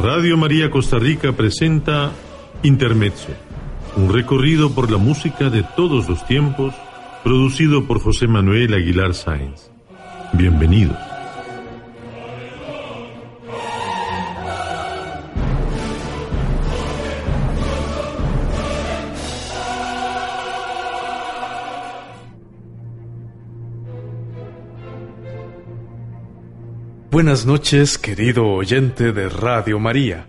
Radio 0.00 0.36
María 0.36 0.70
Costa 0.70 0.96
Rica 1.00 1.32
presenta 1.32 2.12
Intermezzo, 2.62 3.32
un 3.96 4.12
recorrido 4.12 4.72
por 4.72 4.92
la 4.92 4.96
música 4.96 5.50
de 5.50 5.64
todos 5.74 6.08
los 6.08 6.24
tiempos, 6.24 6.72
producido 7.24 7.84
por 7.84 8.00
José 8.00 8.28
Manuel 8.28 8.74
Aguilar 8.74 9.12
Sáenz. 9.12 9.72
Bienvenidos. 10.32 11.07
Buenas 27.18 27.46
noches, 27.46 27.98
querido 27.98 28.46
oyente 28.46 29.10
de 29.10 29.28
Radio 29.28 29.80
María. 29.80 30.28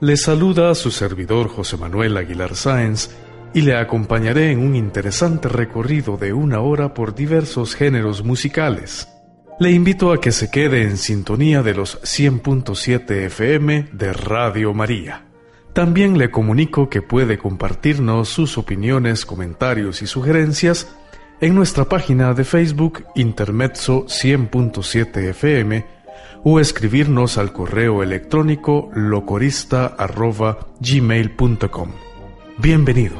Le 0.00 0.16
saluda 0.16 0.70
a 0.70 0.76
su 0.76 0.92
servidor 0.92 1.48
José 1.48 1.76
Manuel 1.76 2.16
Aguilar 2.16 2.54
Sáenz 2.54 3.10
y 3.52 3.62
le 3.62 3.76
acompañaré 3.76 4.52
en 4.52 4.60
un 4.60 4.76
interesante 4.76 5.48
recorrido 5.48 6.16
de 6.16 6.32
una 6.32 6.60
hora 6.60 6.94
por 6.94 7.16
diversos 7.16 7.74
géneros 7.74 8.22
musicales. 8.22 9.08
Le 9.58 9.72
invito 9.72 10.12
a 10.12 10.20
que 10.20 10.30
se 10.30 10.52
quede 10.52 10.82
en 10.82 10.98
sintonía 10.98 11.64
de 11.64 11.74
los 11.74 12.00
100.7 12.02 13.10
FM 13.24 13.88
de 13.90 14.12
Radio 14.12 14.74
María. 14.74 15.26
También 15.72 16.16
le 16.16 16.30
comunico 16.30 16.88
que 16.88 17.02
puede 17.02 17.38
compartirnos 17.38 18.28
sus 18.28 18.56
opiniones, 18.56 19.26
comentarios 19.26 20.00
y 20.02 20.06
sugerencias 20.06 20.86
en 21.40 21.54
nuestra 21.54 21.84
página 21.84 22.34
de 22.34 22.44
Facebook 22.44 23.04
Intermezzo 23.14 24.06
100.7 24.06 25.30
FM 25.30 25.97
o 26.44 26.60
escribirnos 26.60 27.38
al 27.38 27.52
correo 27.52 28.02
electrónico 28.02 28.90
locorista.gmail.com. 28.94 31.90
Bienvenido. 32.58 33.16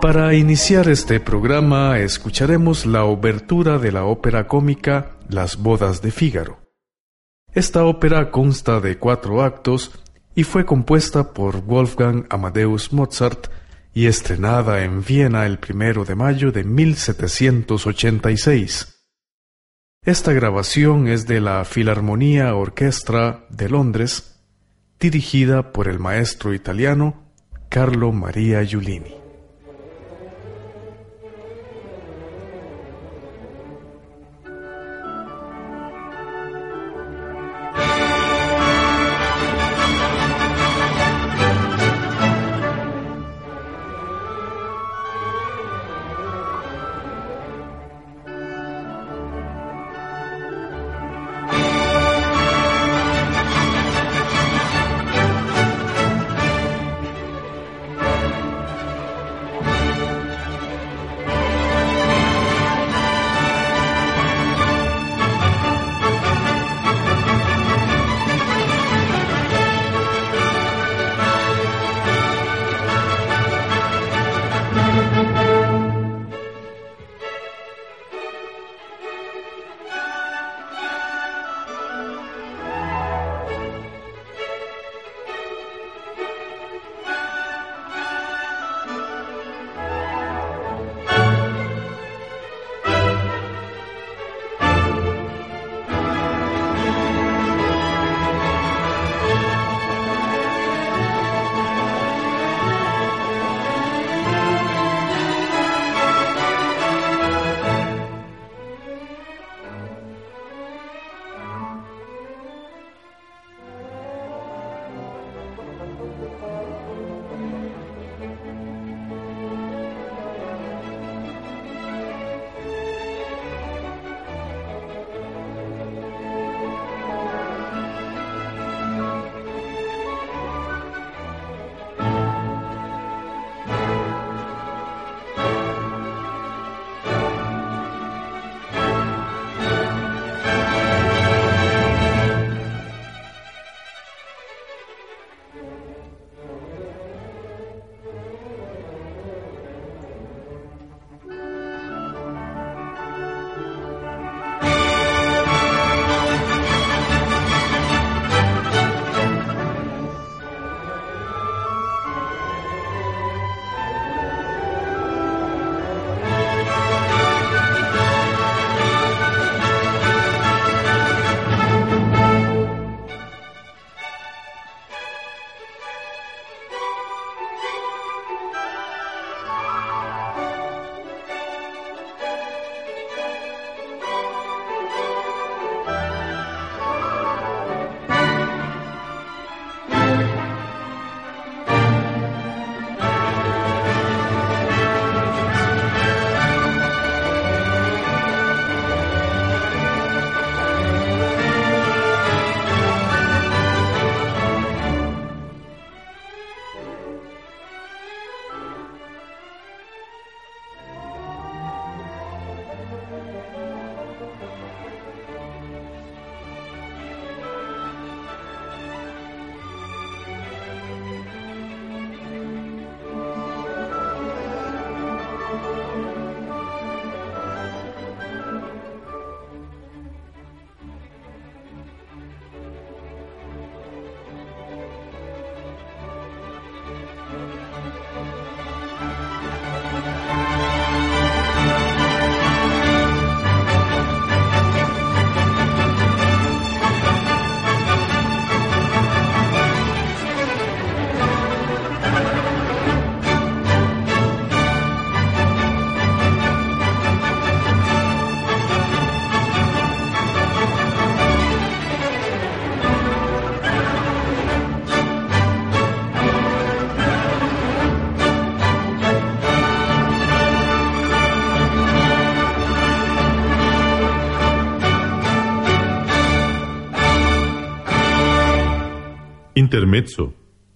Para 0.00 0.34
iniciar 0.34 0.88
este 0.88 1.18
programa 1.18 1.98
escucharemos 1.98 2.86
la 2.86 3.04
obertura 3.04 3.78
de 3.78 3.90
la 3.90 4.04
ópera 4.04 4.46
cómica 4.46 5.16
Las 5.28 5.56
bodas 5.56 6.00
de 6.00 6.12
Fígaro. 6.12 6.58
Esta 7.52 7.84
ópera 7.84 8.30
consta 8.30 8.80
de 8.80 8.98
cuatro 8.98 9.42
actos 9.42 9.90
y 10.34 10.44
fue 10.44 10.64
compuesta 10.64 11.32
por 11.32 11.62
Wolfgang 11.62 12.26
Amadeus 12.30 12.92
Mozart 12.92 13.48
y 13.96 14.06
estrenada 14.08 14.84
en 14.84 15.02
Viena 15.02 15.46
el 15.46 15.58
primero 15.58 16.04
de 16.04 16.14
mayo 16.14 16.52
de 16.52 16.64
1786. 16.64 19.06
Esta 20.04 20.34
grabación 20.34 21.08
es 21.08 21.26
de 21.26 21.40
la 21.40 21.64
Filarmonía 21.64 22.54
Orquestra 22.54 23.46
de 23.48 23.70
Londres, 23.70 24.38
dirigida 25.00 25.72
por 25.72 25.88
el 25.88 25.98
maestro 25.98 26.52
italiano 26.52 27.32
Carlo 27.70 28.12
Maria 28.12 28.62
Giulini. 28.62 29.25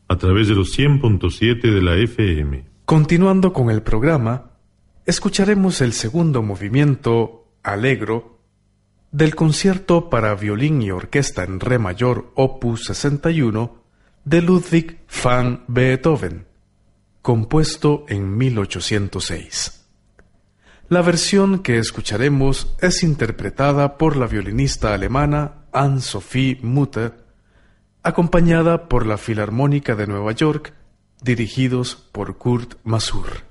A 0.08 0.16
través 0.16 0.48
de 0.48 0.54
los 0.54 0.76
100.7 0.78 1.60
de 1.60 1.82
la 1.82 1.96
FM. 1.96 2.64
Continuando 2.84 3.52
con 3.52 3.70
el 3.70 3.82
programa, 3.82 4.52
escucharemos 5.06 5.80
el 5.80 5.92
segundo 5.92 6.42
movimiento, 6.42 7.52
Alegro, 7.62 8.40
del 9.12 9.34
concierto 9.34 10.08
para 10.08 10.34
violín 10.34 10.82
y 10.82 10.90
orquesta 10.90 11.44
en 11.44 11.60
re 11.60 11.78
mayor 11.78 12.32
opus 12.34 12.84
61 12.84 13.82
de 14.24 14.42
Ludwig 14.42 15.00
van 15.22 15.64
Beethoven, 15.68 16.46
compuesto 17.20 18.06
en 18.08 18.36
1806. 18.36 19.86
La 20.88 21.02
versión 21.02 21.60
que 21.60 21.78
escucharemos 21.78 22.74
es 22.80 23.02
interpretada 23.02 23.98
por 23.98 24.16
la 24.16 24.26
violinista 24.26 24.94
alemana 24.94 25.66
Anne-Sophie 25.72 26.58
Mutter 26.62 27.19
acompañada 28.02 28.88
por 28.88 29.06
la 29.06 29.18
Filarmónica 29.18 29.94
de 29.94 30.06
Nueva 30.06 30.32
York, 30.32 30.74
dirigidos 31.22 31.96
por 31.96 32.38
Kurt 32.38 32.74
Masur. 32.84 33.49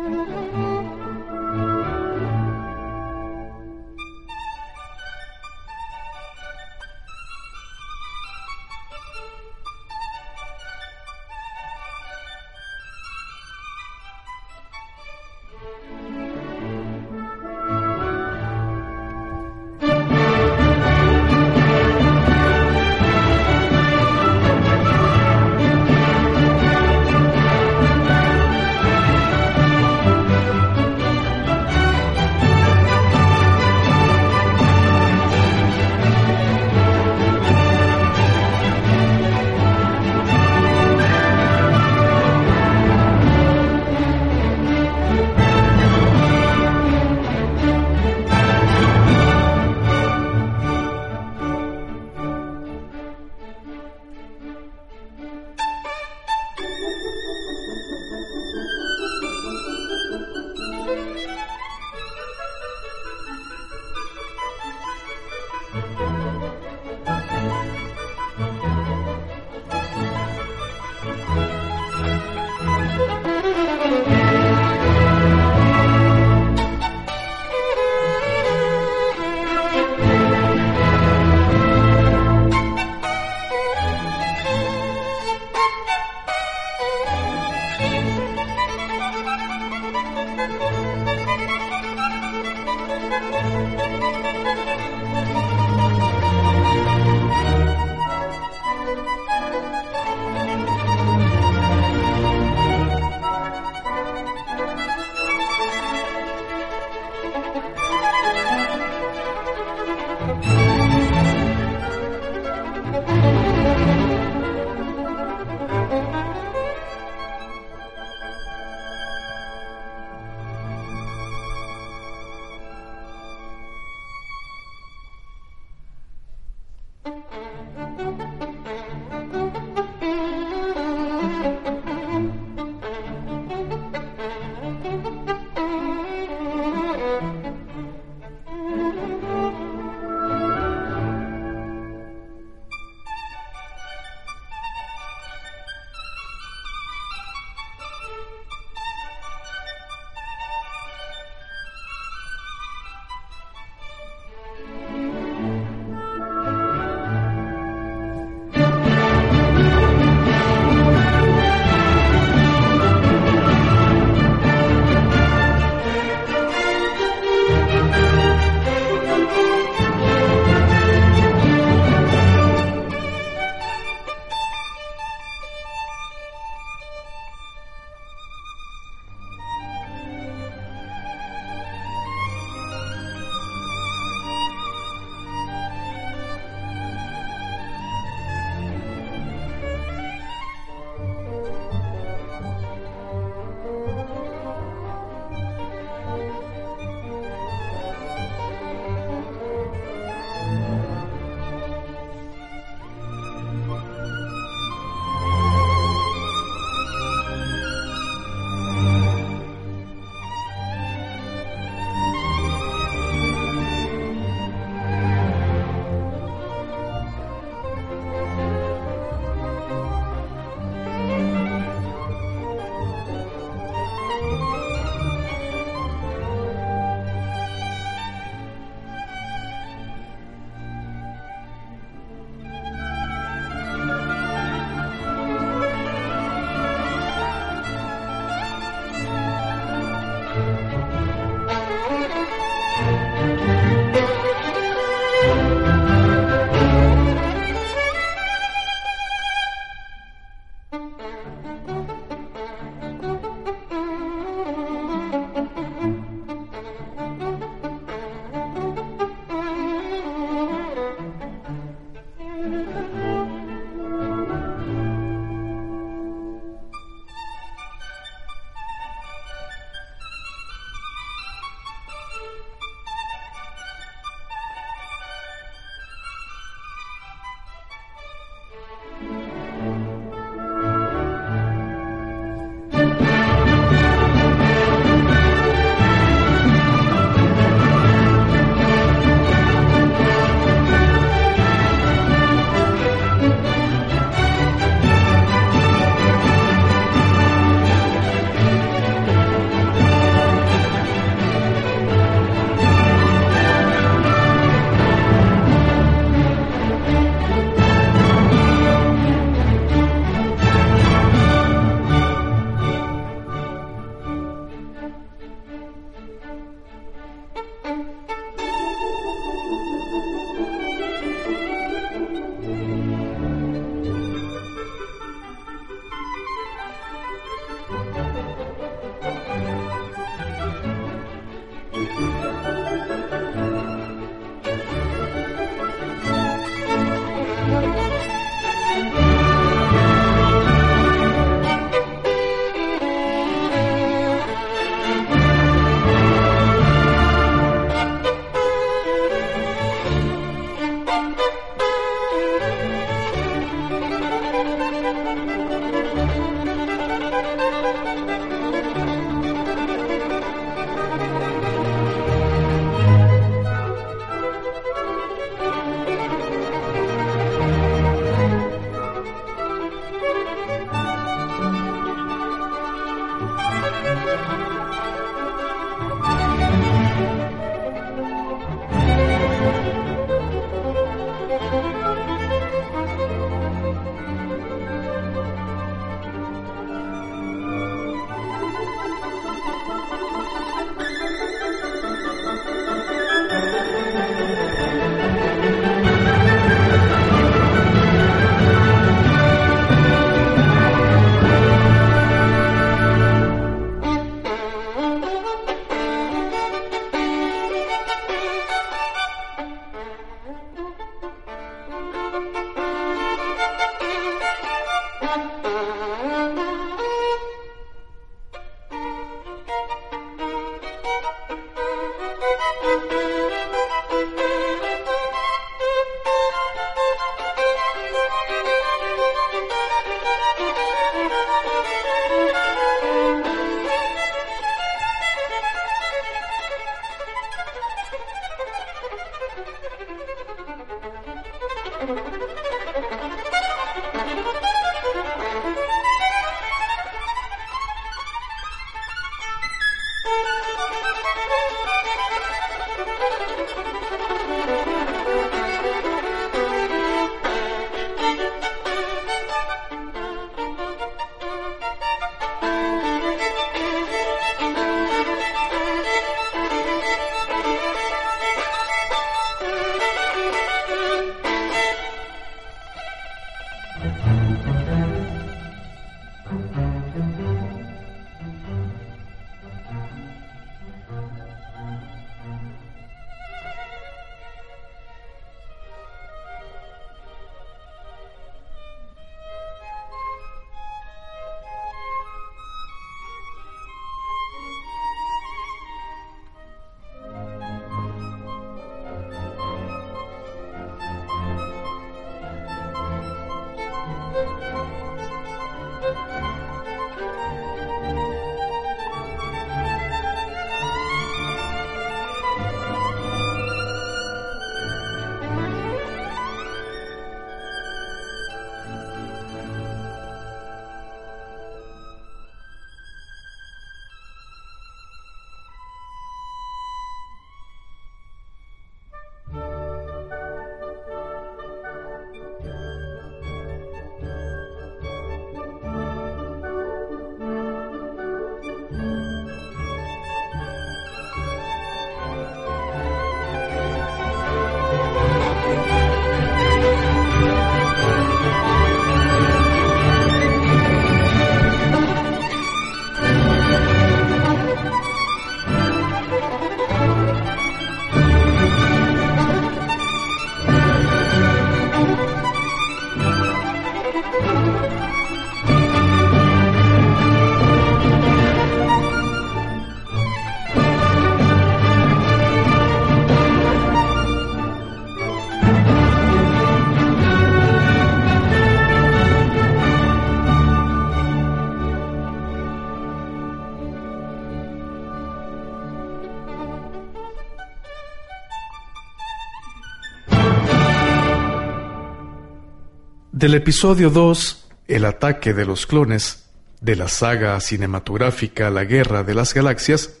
Del 593.22 593.34
episodio 593.34 593.88
2, 593.88 594.48
El 594.66 594.84
ataque 594.84 595.32
de 595.32 595.44
los 595.44 595.68
clones, 595.68 596.28
de 596.60 596.74
la 596.74 596.88
saga 596.88 597.38
cinematográfica 597.38 598.50
La 598.50 598.64
Guerra 598.64 599.04
de 599.04 599.14
las 599.14 599.32
Galaxias, 599.32 600.00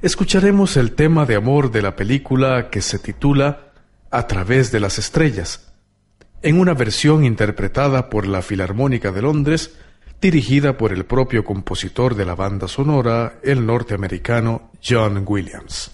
escucharemos 0.00 0.78
el 0.78 0.92
tema 0.92 1.26
de 1.26 1.34
amor 1.34 1.70
de 1.70 1.82
la 1.82 1.96
película 1.96 2.70
que 2.70 2.80
se 2.80 2.98
titula 2.98 3.72
A 4.10 4.26
través 4.26 4.72
de 4.72 4.80
las 4.80 4.98
estrellas, 4.98 5.70
en 6.40 6.58
una 6.58 6.72
versión 6.72 7.26
interpretada 7.26 8.08
por 8.08 8.26
la 8.26 8.40
Filarmónica 8.40 9.12
de 9.12 9.20
Londres, 9.20 9.76
dirigida 10.22 10.78
por 10.78 10.94
el 10.94 11.04
propio 11.04 11.44
compositor 11.44 12.14
de 12.14 12.24
la 12.24 12.36
banda 12.36 12.68
sonora, 12.68 13.38
el 13.42 13.66
norteamericano 13.66 14.70
John 14.82 15.24
Williams. 15.26 15.90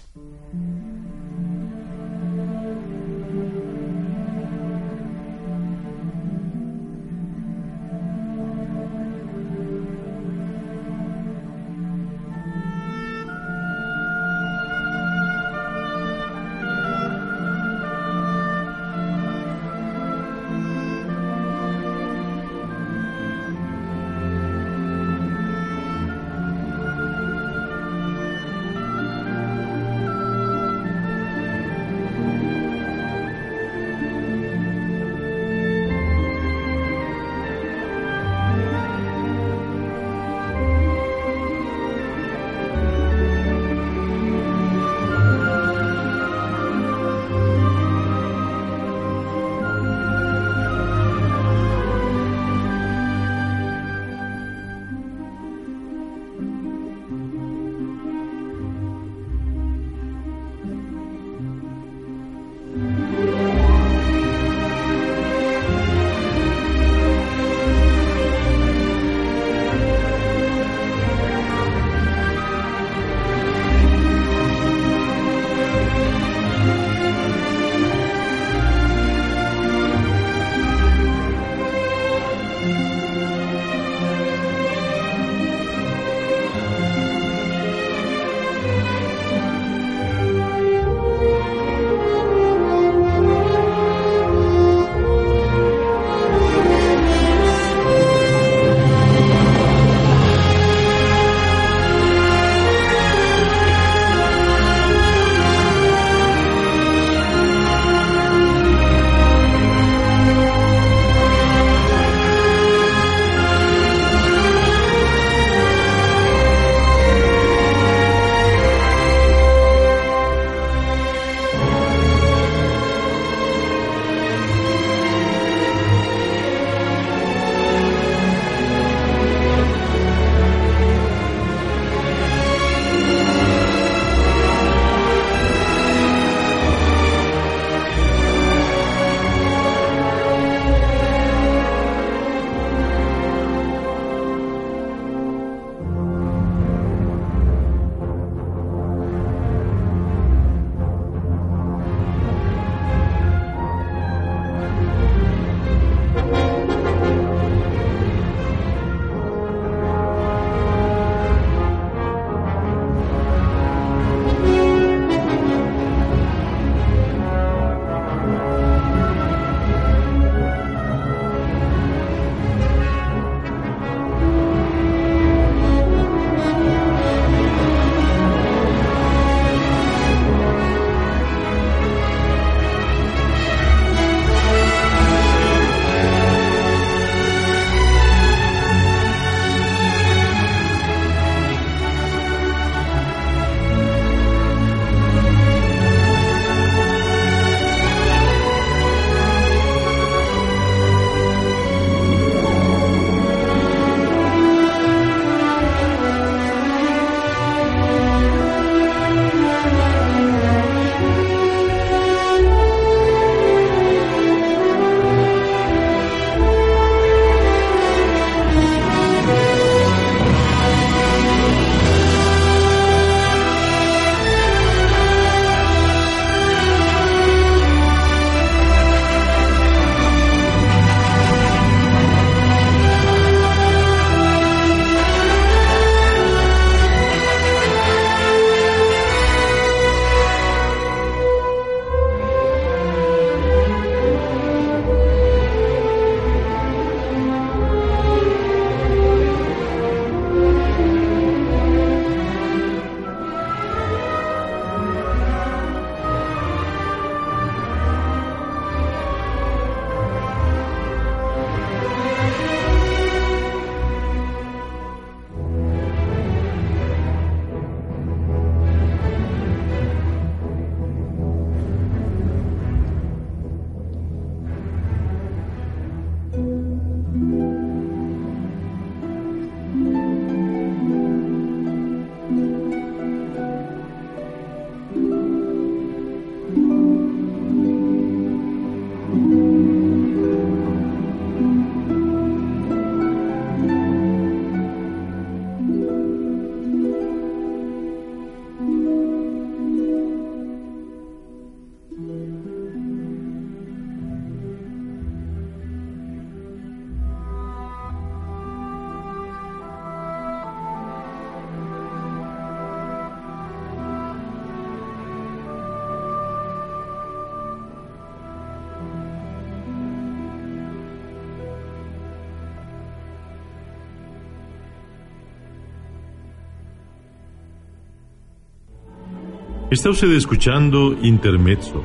Está 329.73 329.89
usted 329.89 330.11
escuchando 330.11 330.95
Intermezzo, 331.01 331.83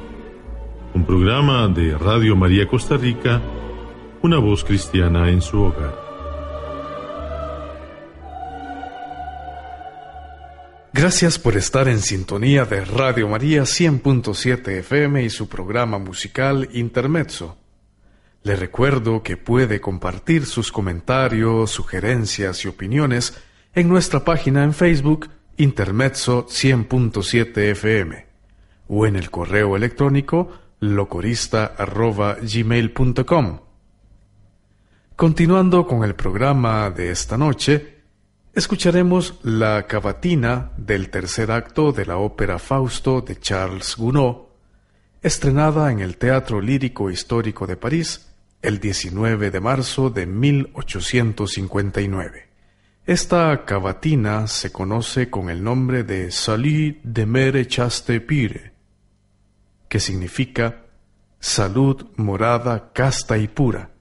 un 0.92 1.07
programa 1.07 1.66
de 1.68 1.96
Radio 1.96 2.37
María 2.37 2.68
Costa 2.68 2.98
Rica, 2.98 3.40
una 4.20 4.37
voz 4.37 4.62
cristiana 4.62 5.31
en 5.31 5.40
su 5.40 5.59
hogar. 5.62 5.98
Gracias 10.92 11.38
por 11.38 11.57
estar 11.57 11.88
en 11.88 12.01
sintonía 12.01 12.66
de 12.66 12.85
Radio 12.85 13.27
María 13.27 13.62
100.7 13.62 14.68
FM 14.81 15.22
y 15.22 15.31
su 15.31 15.48
programa 15.48 15.98
musical 15.98 16.68
Intermezzo. 16.74 17.57
Le 18.42 18.55
recuerdo 18.55 19.22
que 19.22 19.38
puede 19.38 19.81
compartir 19.81 20.44
sus 20.44 20.70
comentarios, 20.70 21.70
sugerencias 21.70 22.66
y 22.66 22.68
opiniones 22.68 23.42
en 23.74 23.88
nuestra 23.88 24.27
página 24.27 24.62
en 24.62 24.74
Facebook 24.74 25.31
intermezzo 25.58 26.46
100.7 26.46 27.58
FM 27.72 28.26
o 28.88 29.06
en 29.06 29.16
el 29.16 29.30
correo 29.30 29.76
electrónico 29.76 30.50
locorista.gmail.com. 30.80 33.60
Continuando 35.16 35.86
con 35.86 36.04
el 36.04 36.14
programa 36.14 36.88
de 36.90 37.10
esta 37.10 37.36
noche, 37.36 37.98
escucharemos 38.54 39.40
la 39.42 39.86
cavatina 39.86 40.70
del 40.76 41.10
tercer 41.10 41.50
acto 41.50 41.92
de 41.92 42.06
la 42.06 42.16
ópera 42.18 42.58
Fausto 42.58 43.20
de 43.20 43.38
Charles 43.38 43.96
Gounod, 43.96 44.46
estrenada 45.20 45.90
en 45.90 45.98
el 46.00 46.16
Teatro 46.16 46.60
Lírico 46.60 47.10
Histórico 47.10 47.66
de 47.66 47.76
París 47.76 48.28
el 48.62 48.78
19 48.78 49.50
de 49.50 49.60
marzo 49.60 50.10
de 50.10 50.26
1859. 50.26 52.47
Esta 53.08 53.64
cavatina 53.64 54.46
se 54.48 54.70
conoce 54.70 55.30
con 55.30 55.48
el 55.48 55.64
nombre 55.64 56.04
de 56.04 56.30
Salut 56.30 56.98
de 57.02 57.24
mere 57.24 57.66
chaste 57.66 58.20
pire, 58.20 58.74
que 59.88 59.98
significa 59.98 60.84
salud 61.40 62.08
morada 62.16 62.92
casta 62.92 63.38
y 63.38 63.48
pura, 63.48 63.92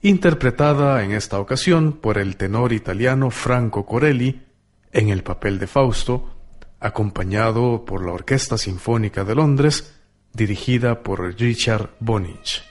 interpretada 0.00 1.04
en 1.04 1.12
esta 1.12 1.38
ocasión 1.38 1.98
por 2.00 2.16
el 2.16 2.38
tenor 2.38 2.72
italiano 2.72 3.30
Franco 3.30 3.84
Corelli 3.84 4.42
en 4.90 5.10
el 5.10 5.22
papel 5.22 5.58
de 5.58 5.66
Fausto, 5.66 6.30
acompañado 6.80 7.84
por 7.84 8.02
la 8.06 8.12
Orquesta 8.12 8.56
Sinfónica 8.56 9.22
de 9.22 9.34
Londres, 9.34 10.00
dirigida 10.32 11.02
por 11.02 11.38
Richard 11.38 11.90
Bonich. 12.00 12.69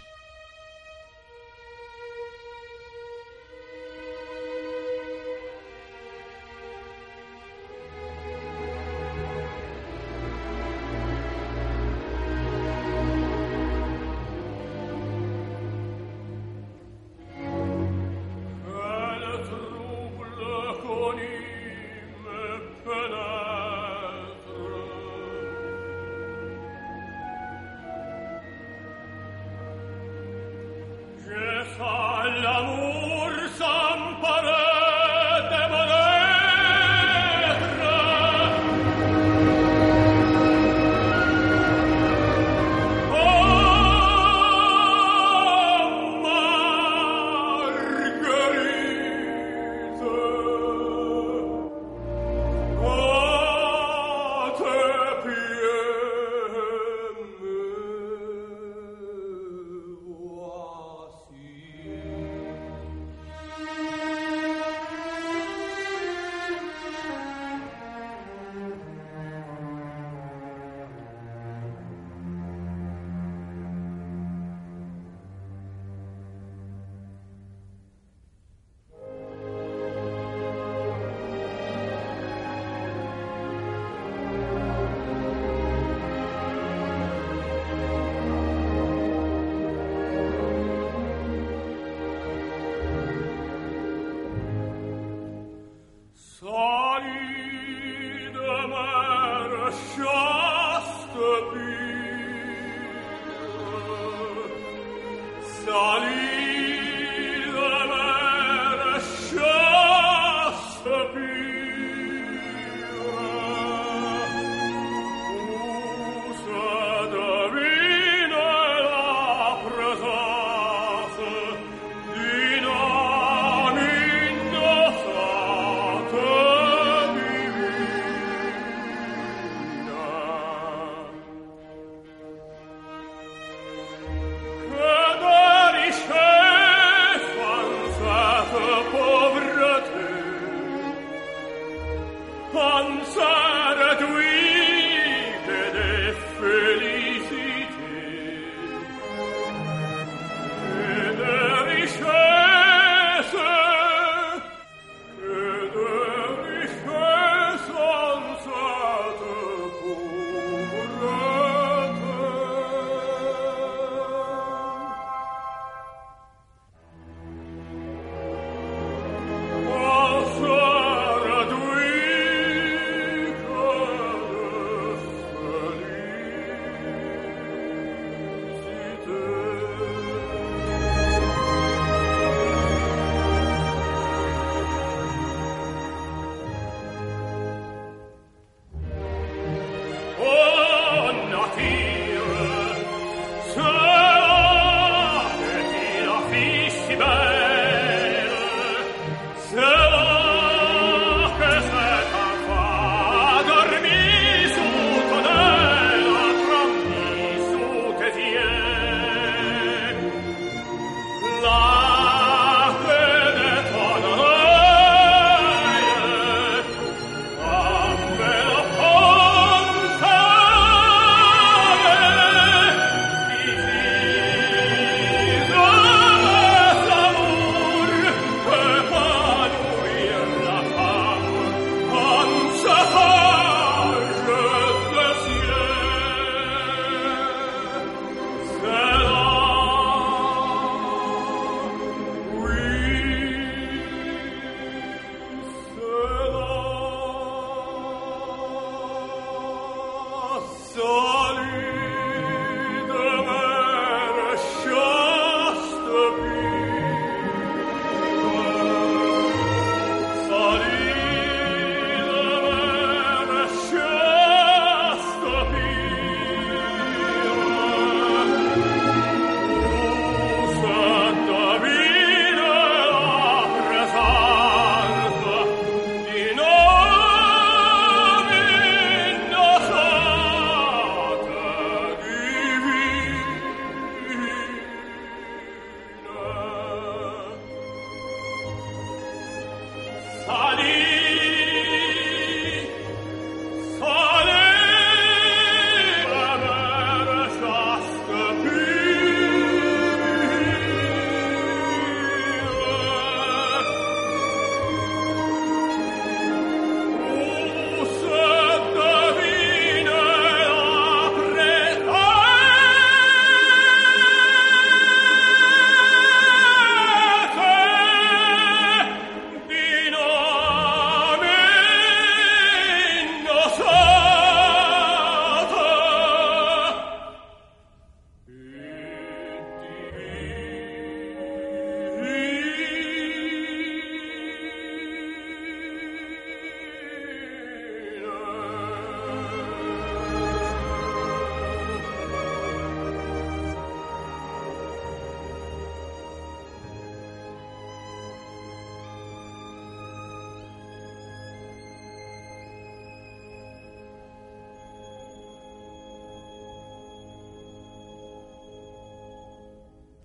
l'amore 32.51 32.88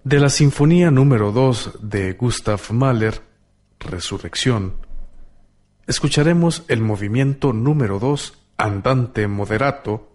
De 0.05 0.21
la 0.21 0.29
Sinfonía 0.29 0.91
número 0.91 1.33
2 1.33 1.79
de 1.81 2.13
Gustav 2.13 2.61
Mahler, 2.73 3.23
Resurrección, 3.81 4.75
escucharemos 5.87 6.63
el 6.69 6.83
movimiento 6.83 7.55
número 7.55 7.99
2, 7.99 8.35
Andante 8.59 9.27
Moderato, 9.29 10.13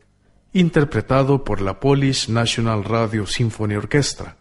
interpretado 0.53 1.43
por 1.43 1.59
la 1.59 1.79
Polish 1.79 2.29
National 2.29 2.83
Radio 2.83 3.25
Symphony 3.25 3.77
Orchestra, 3.77 4.37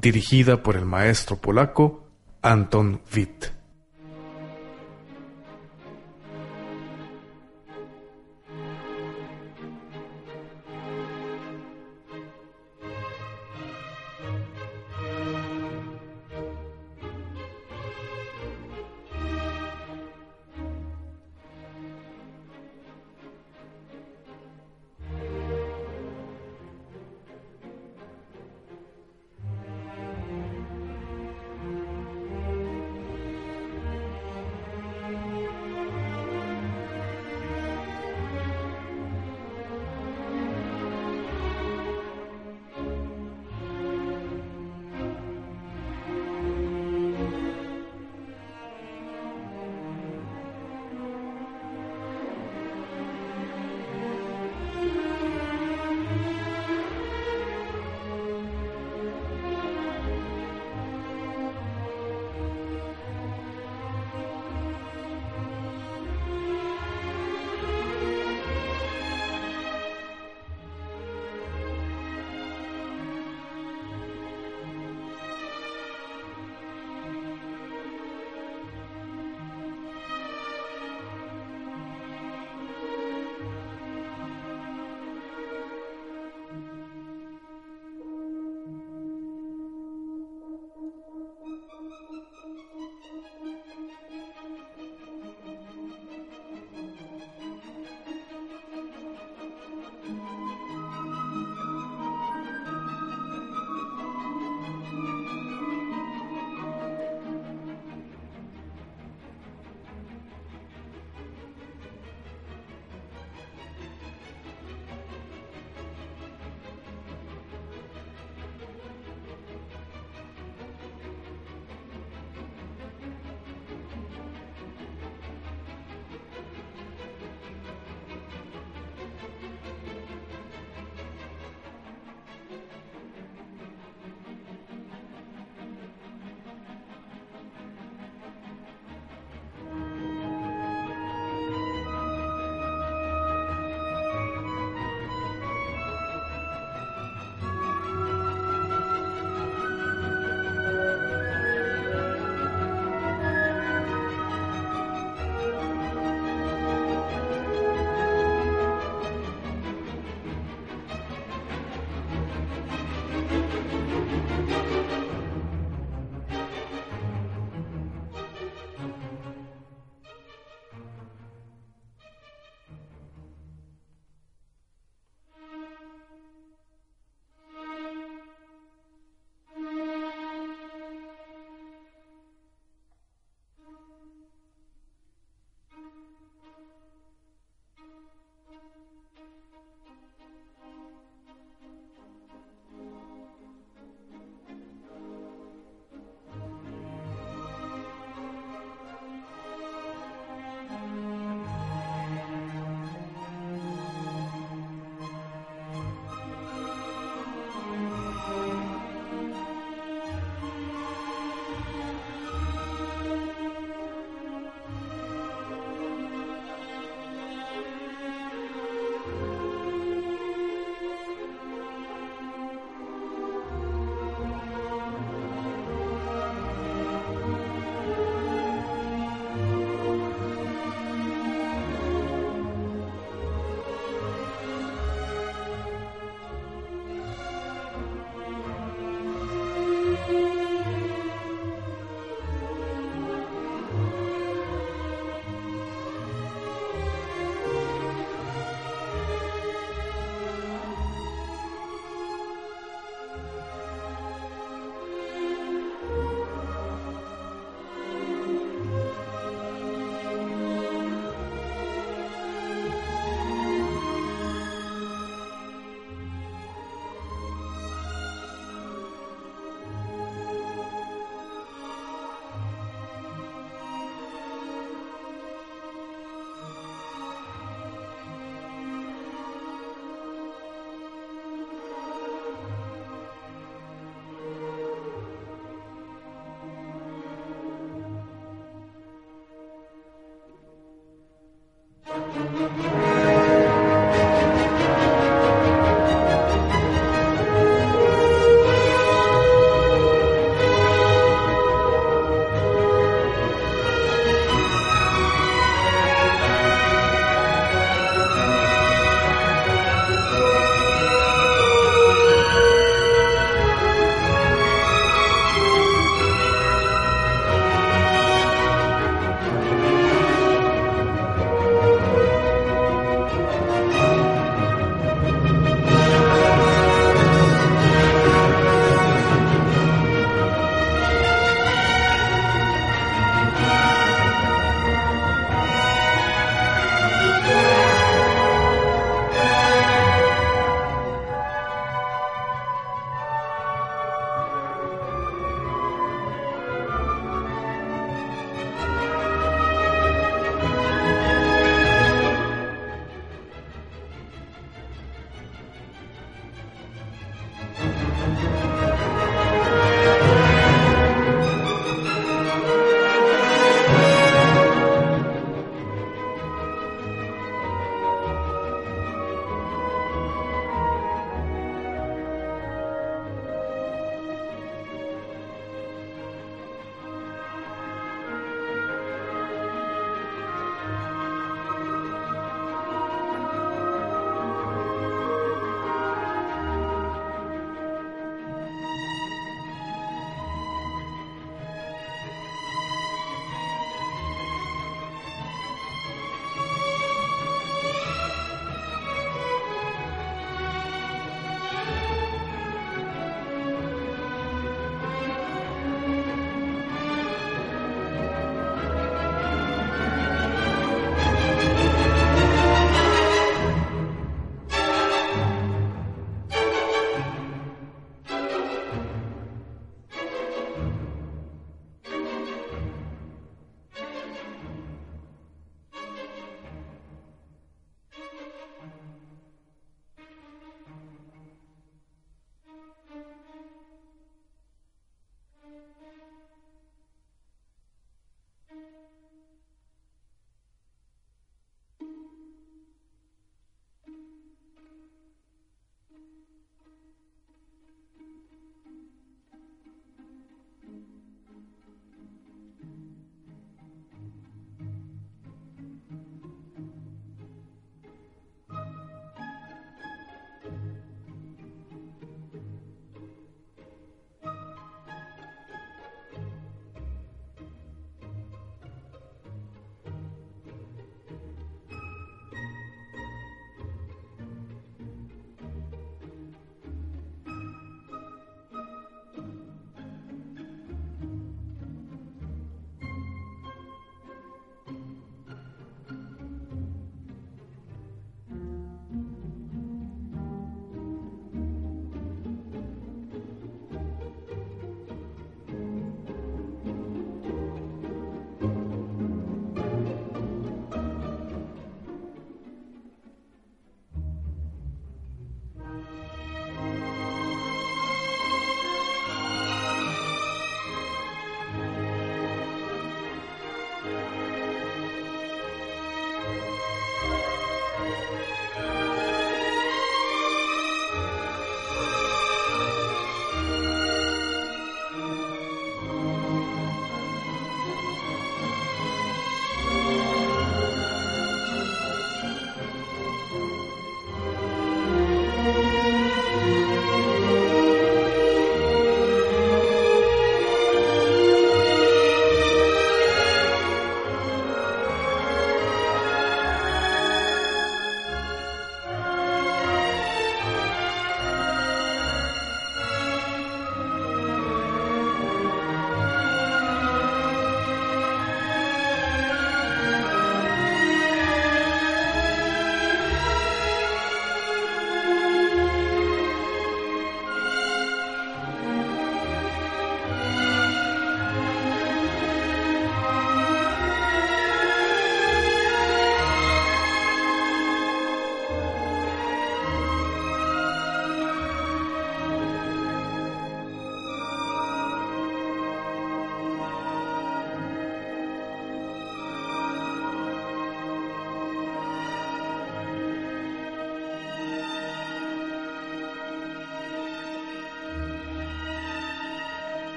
dirigida 0.00 0.62
por 0.62 0.76
el 0.76 0.84
maestro 0.84 1.34
polaco 1.40 2.06
Anton 2.40 3.00
Witt. 3.12 3.46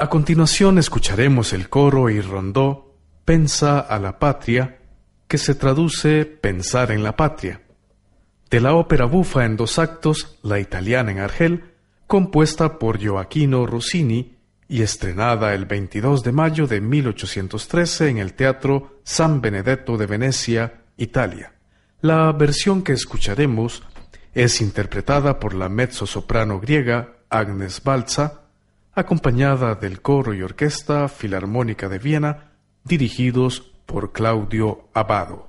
A 0.00 0.08
continuación 0.08 0.78
escucharemos 0.78 1.52
el 1.52 1.68
coro 1.68 2.08
y 2.08 2.22
rondó 2.22 2.96
Pensa 3.26 3.80
a 3.80 3.98
la 3.98 4.18
patria, 4.18 4.78
que 5.28 5.36
se 5.36 5.54
traduce 5.54 6.24
Pensar 6.24 6.90
en 6.90 7.02
la 7.02 7.16
patria, 7.16 7.60
de 8.48 8.60
la 8.60 8.72
ópera 8.72 9.04
bufa 9.04 9.44
en 9.44 9.58
dos 9.58 9.78
actos 9.78 10.38
La 10.42 10.58
italiana 10.58 11.12
en 11.12 11.18
Argel, 11.18 11.74
compuesta 12.06 12.78
por 12.78 12.98
Gioacchino 12.98 13.66
Rossini 13.66 14.38
y 14.68 14.80
estrenada 14.80 15.52
el 15.52 15.66
22 15.66 16.22
de 16.22 16.32
mayo 16.32 16.66
de 16.66 16.80
1813 16.80 18.08
en 18.08 18.16
el 18.16 18.32
Teatro 18.32 19.02
San 19.04 19.42
Benedetto 19.42 19.98
de 19.98 20.06
Venecia, 20.06 20.80
Italia. 20.96 21.52
La 22.00 22.32
versión 22.32 22.80
que 22.82 22.94
escucharemos 22.94 23.82
es 24.32 24.62
interpretada 24.62 25.38
por 25.38 25.52
la 25.52 25.68
mezzo-soprano 25.68 26.58
griega 26.58 27.18
Agnes 27.28 27.82
Balza, 27.84 28.39
acompañada 28.92 29.74
del 29.74 30.02
coro 30.02 30.34
y 30.34 30.42
orquesta 30.42 31.08
filarmónica 31.08 31.88
de 31.88 31.98
Viena, 31.98 32.52
dirigidos 32.84 33.60
por 33.86 34.12
Claudio 34.12 34.88
Abado. 34.94 35.48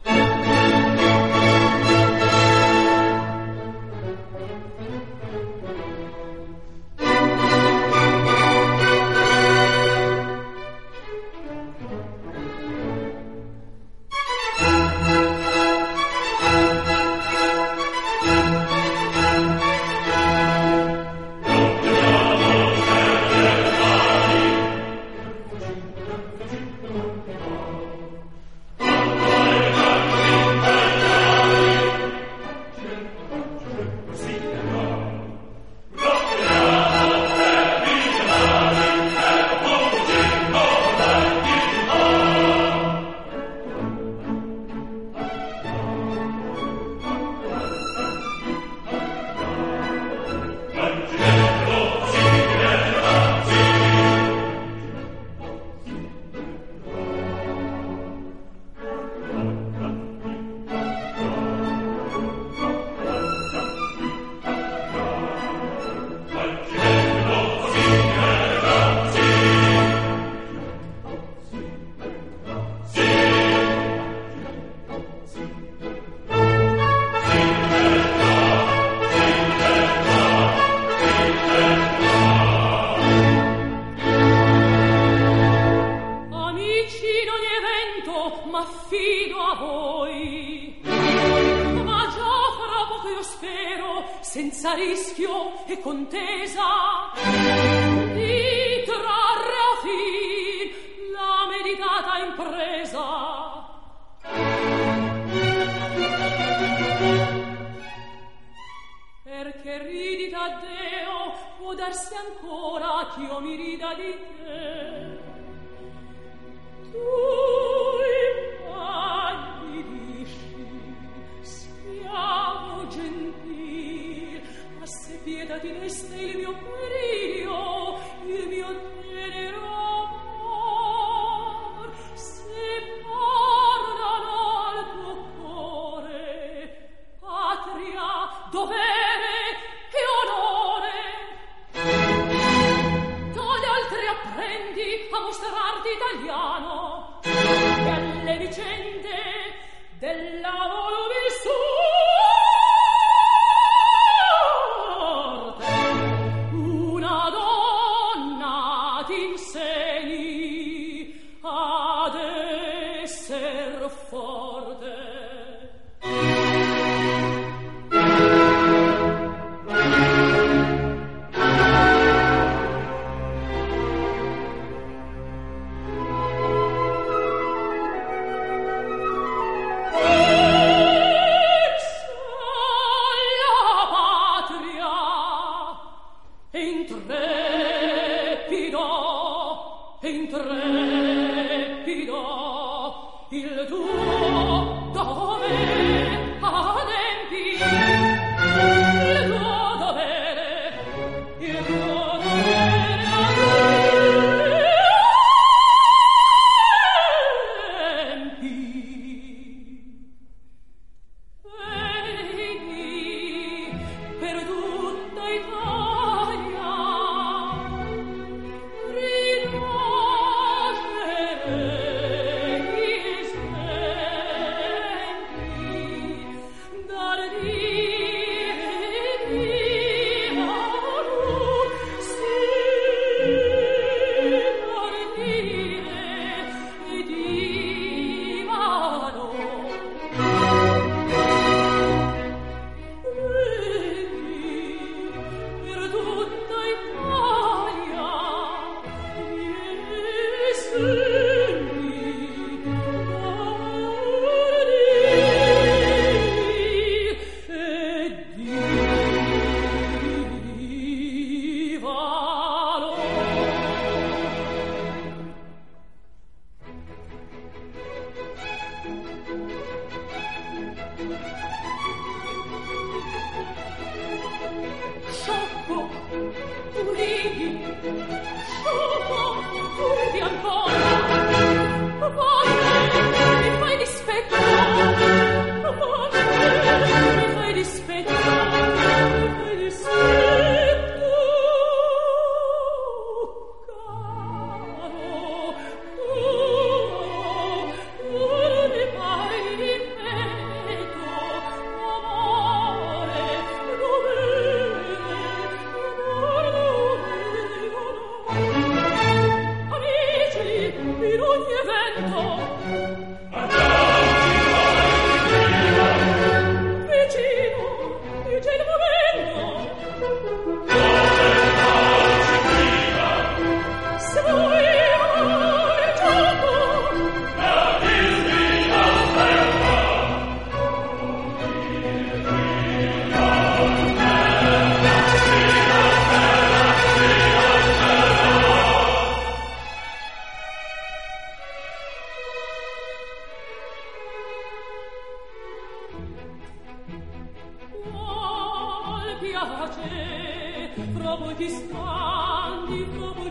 piace, 349.45 350.69
fra 350.93 351.15
voi 351.15 351.35
che 351.35 351.49
stanti, 351.49 352.85
fra 352.95 353.11
voi 353.11 353.29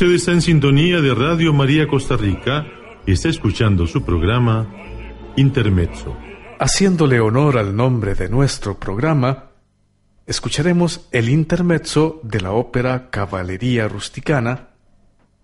Usted 0.00 0.14
está 0.14 0.32
en 0.32 0.40
sintonía 0.40 1.02
de 1.02 1.14
Radio 1.14 1.52
María 1.52 1.86
Costa 1.86 2.16
Rica 2.16 2.66
y 3.04 3.12
está 3.12 3.28
escuchando 3.28 3.86
su 3.86 4.02
programa 4.02 4.66
Intermezzo. 5.36 6.16
Haciéndole 6.58 7.20
honor 7.20 7.58
al 7.58 7.76
nombre 7.76 8.14
de 8.14 8.30
nuestro 8.30 8.80
programa, 8.80 9.50
escucharemos 10.26 11.06
el 11.12 11.28
intermezzo 11.28 12.18
de 12.22 12.40
la 12.40 12.52
ópera 12.52 13.10
Caballería 13.10 13.88
Rusticana, 13.88 14.70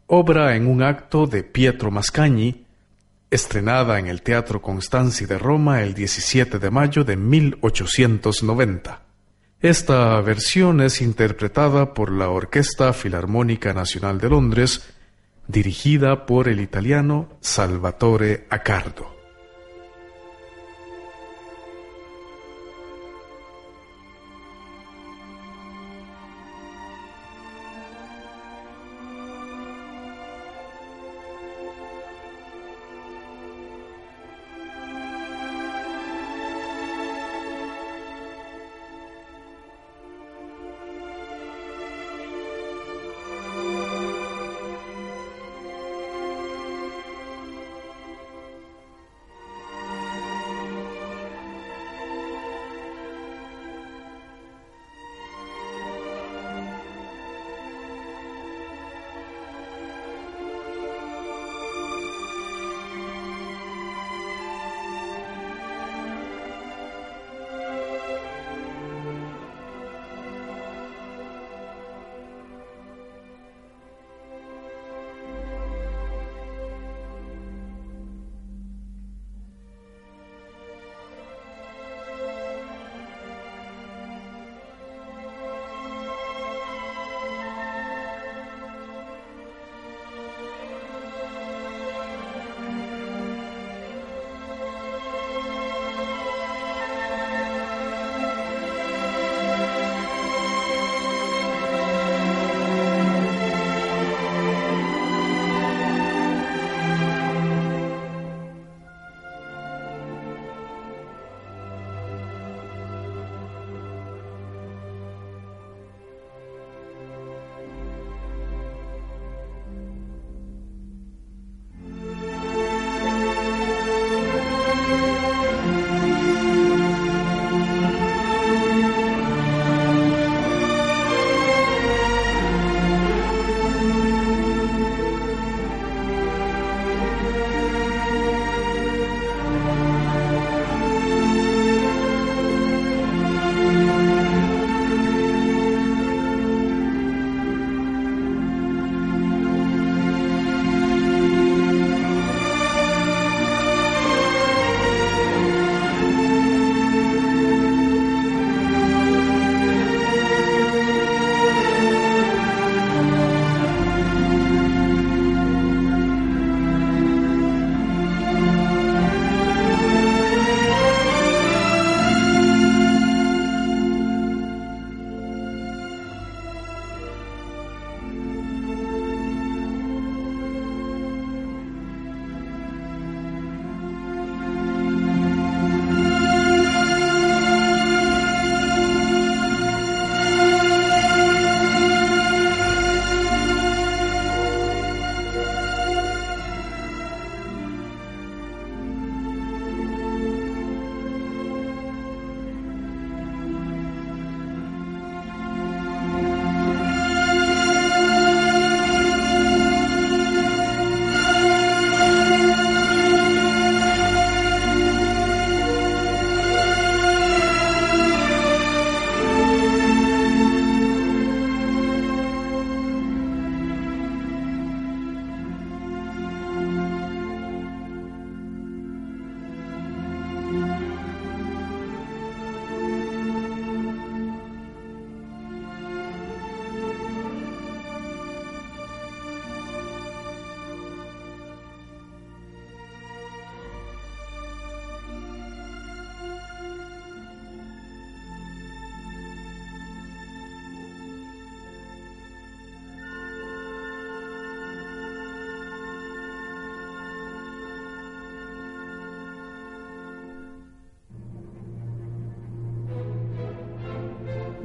obra 0.07 0.57
en 0.57 0.69
un 0.69 0.83
acto 0.83 1.27
de 1.27 1.43
Pietro 1.43 1.91
Mascagni, 1.91 2.65
estrenada 3.31 3.99
en 3.99 4.07
el 4.07 4.23
Teatro 4.23 4.63
Constanzi 4.63 5.27
de 5.27 5.37
Roma 5.37 5.83
el 5.83 5.93
17 5.93 6.59
de 6.59 6.71
mayo 6.71 7.05
de 7.05 7.19
1890. 7.19 9.06
Esta 9.63 10.21
versión 10.21 10.83
es 10.83 11.01
interpretada 11.01 11.95
por 11.95 12.13
la 12.13 12.29
Orquesta 12.29 12.93
Filarmónica 12.93 13.73
Nacional 13.73 14.19
de 14.19 14.29
Londres, 14.29 14.83
dirigida 15.49 16.27
por 16.27 16.49
el 16.49 16.61
italiano 16.61 17.29
Salvatore 17.41 18.47
Accardo. 18.51 19.16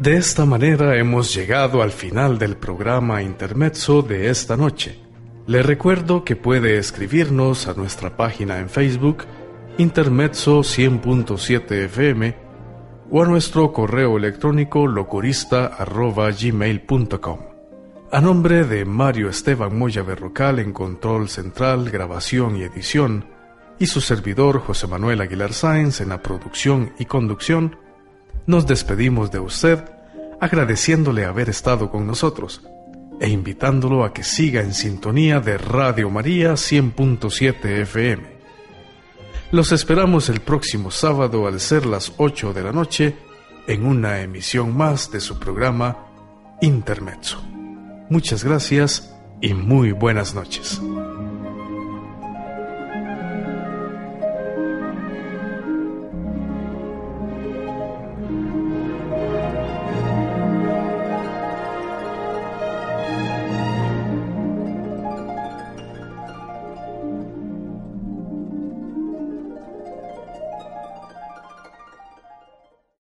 De 0.02 0.18
esta 0.18 0.45
manera 0.45 0.97
hemos 0.97 1.34
llegado 1.36 1.84
al 1.84 1.91
final 1.91 2.39
del 2.39 2.58
programa 2.58 3.22
Intermezzo 3.22 4.02
de 4.02 4.32
esta 4.32 4.58
noche. 4.58 4.99
Le 5.45 5.62
recuerdo 5.62 6.24
que 6.24 6.36
puede 6.36 6.80
escribirnos 6.80 7.68
a 7.68 7.76
nuestra 7.76 8.18
página 8.18 8.58
en 8.58 8.68
Facebook 8.68 9.26
Intermezzo 9.78 10.62
100.7 10.62 11.86
FM 11.86 12.36
o 13.12 13.22
a 13.22 13.28
nuestro 13.28 13.72
correo 13.72 14.18
electrónico 14.18 14.88
locorista.gmail.com. 14.88 17.39
A 18.12 18.22
nombre 18.22 18.64
de 18.64 18.86
Mario 18.86 19.30
Esteban 19.30 19.78
Moya 19.78 20.02
Berrocal 20.02 20.58
en 20.58 20.74
Control 20.74 21.30
Central, 21.30 21.91
Grabación 21.91 22.58
y 22.58 22.64
Edición, 22.64 23.28
y 23.78 23.86
su 23.86 24.02
servidor 24.02 24.62
José 24.62 24.88
Manuel 24.88 25.22
Aguilar 25.22 25.54
Sáenz 25.54 26.02
en 26.02 26.10
la 26.10 26.24
producción 26.24 26.91
y 26.97 27.06
conducción, 27.06 27.78
nos 28.47 28.67
despedimos 28.67 29.31
de 29.31 29.39
usted 29.39 29.83
agradeciéndole 30.39 31.25
haber 31.25 31.49
estado 31.49 31.89
con 31.89 32.07
nosotros 32.07 32.61
e 33.19 33.29
invitándolo 33.29 34.03
a 34.03 34.13
que 34.13 34.23
siga 34.23 34.61
en 34.61 34.73
sintonía 34.73 35.39
de 35.39 35.57
Radio 35.57 36.09
María 36.09 36.53
100.7 36.53 37.81
FM. 37.81 38.23
Los 39.51 39.71
esperamos 39.71 40.29
el 40.29 40.41
próximo 40.41 40.89
sábado 40.89 41.45
al 41.45 41.59
ser 41.59 41.85
las 41.85 42.13
8 42.17 42.53
de 42.53 42.63
la 42.63 42.71
noche 42.71 43.15
en 43.67 43.85
una 43.85 44.21
emisión 44.21 44.75
más 44.75 45.11
de 45.11 45.19
su 45.19 45.37
programa 45.37 46.07
Intermezzo. 46.61 47.41
Muchas 48.09 48.43
gracias 48.43 49.15
y 49.39 49.53
muy 49.53 49.91
buenas 49.91 50.33
noches. 50.33 50.81